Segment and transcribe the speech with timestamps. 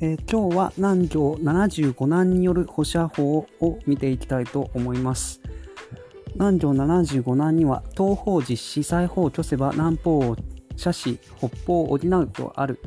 [0.00, 5.40] えー、今日は南条75難による保射法を見ていきたいと思います。
[6.34, 10.36] 南条75難には東方実施裁縫虚せば南方を
[10.76, 12.80] 射し北方を補うとある。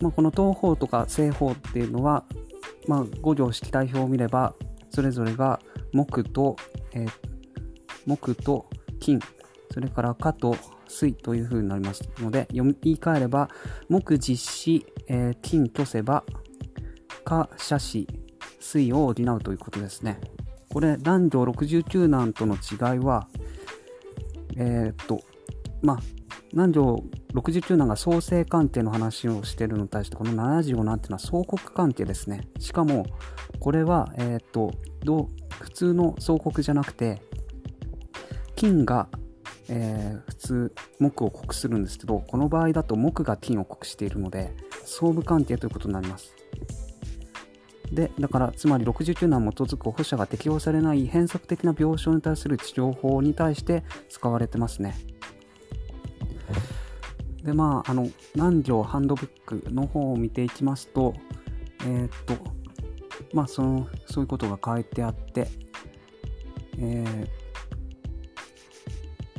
[0.00, 2.24] まあ、この東方とか西方っていうのは、
[2.86, 4.54] まあ、五条式代表を見れば
[4.90, 5.60] それぞれが
[5.92, 6.56] 木と、
[6.92, 7.10] えー、
[8.06, 8.68] 木と
[9.00, 9.18] 金
[9.78, 10.56] それから火と
[10.88, 13.48] 水という風になりますので、読み言い換えれば、
[13.88, 16.24] 木実施、えー、金虚せば、
[17.24, 18.08] 火射子、
[18.58, 20.18] 水を補うということですね。
[20.72, 23.28] これ、男女69難との違いは、
[24.56, 25.20] えー、っと、
[25.80, 25.98] まあ、
[26.52, 32.48] 男女69難が創生関係の話をしているのに対して、この75難っていうのは相国関係ですね。
[32.58, 33.06] しかも、
[33.60, 34.72] これは、えー、っと、
[35.04, 35.26] どう
[35.62, 37.22] 普通の相国じゃなくて、
[38.56, 39.08] 金が
[39.70, 44.54] えー、普通木を刻するんですけどこの場合だと木が金を刻しているので
[44.84, 46.34] 相互関係ということになります。
[47.92, 54.94] でだからつまり69難に基づく保者が適用されない変則的な病床に対する治療法に対して使われてますね。
[57.42, 61.14] でまああの南條ハンドブックの方を見ていきますと
[61.82, 62.36] えー、っと
[63.32, 65.48] まあそのそういうことが書いてあって
[66.78, 67.37] えー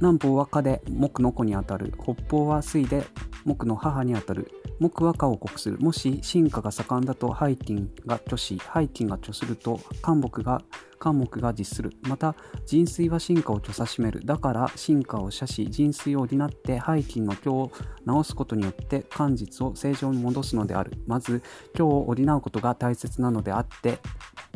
[0.00, 3.04] 南方は火で木の子にあたる北方は水で
[3.44, 4.50] 木の母にあたる。
[4.80, 5.78] 木は火を克する。
[5.78, 10.62] もし進化が盛んだとハイティンが虚しハイティンが虚すると漢木が
[10.98, 11.92] 漢木が実する。
[12.08, 12.34] また
[12.64, 14.24] 人水は進化を虚さしめる。
[14.24, 17.70] だから進化を射し人水を補ってハイティンの虚を
[18.06, 20.92] 直すことによって漢実を正常に戻すのである。
[21.06, 21.42] まず
[21.74, 23.98] 虚を補うことが大切なのであって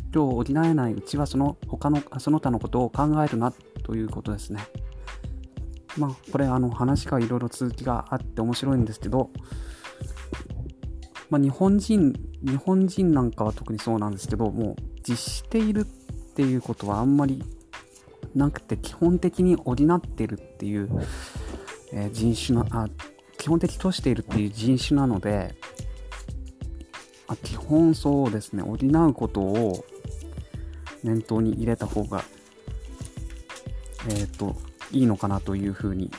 [0.06, 4.66] 虚を補えないうちはその他のその他のことを考えるなということですね。
[5.96, 9.30] まあ、これあの話がいろいろ続きがあって面白いんですけど、
[11.30, 15.84] まあ、日本人日本人なんかは特にそうなんですけどもう実しているっ
[16.34, 17.42] ていうことはあんまり
[18.34, 20.88] なくて基本的に補ってるっていう、
[21.92, 22.88] えー、人種なあ
[23.38, 25.54] 基本的としているっていう人種なので
[27.28, 28.62] あ基本そうですね。
[28.62, 29.84] 補うことを
[31.02, 32.24] 念頭に入れた方が
[34.08, 34.56] えっ、ー、と
[34.94, 36.10] いいのかなというふうに、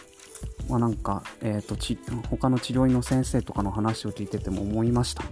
[0.70, 1.98] まあ、なんか、えーと、ち
[2.30, 5.24] 他の治療院の先生とかの話を聞いてても思いました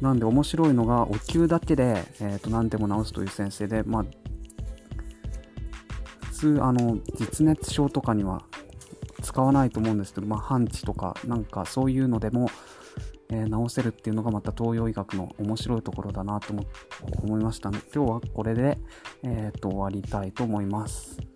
[0.00, 4.04] なんで面白いのがお灸だけで、えーと、何でも治すという先生で、まあ、
[6.26, 8.42] 普通あの実熱症とかには
[9.22, 12.50] 使わないと思うんですけど、まあ、半地とかなんかそういうのでも、
[13.30, 16.52] えー、治せるっていうのがまた東洋医学の面白いところだなと
[17.22, 17.84] 思いましたのね。
[17.94, 18.78] 今日はこれで、
[19.22, 21.35] えーと終わりたいと思います。